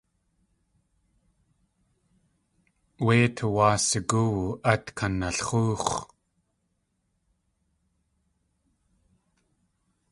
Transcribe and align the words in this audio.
Wé 3.05 3.15
i 3.25 3.27
tuwáa 3.37 3.75
sigóowu 3.87 4.43
át 4.71 4.85
kanalx̲óox̲. 4.97 5.93